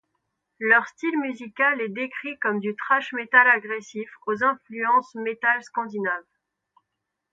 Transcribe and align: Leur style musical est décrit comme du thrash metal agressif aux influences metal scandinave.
Leur 0.57 0.87
style 0.87 1.15
musical 1.19 1.79
est 1.79 1.89
décrit 1.89 2.35
comme 2.39 2.59
du 2.59 2.75
thrash 2.75 3.13
metal 3.13 3.47
agressif 3.47 4.09
aux 4.25 4.43
influences 4.43 5.13
metal 5.13 5.61
scandinave. 5.63 6.25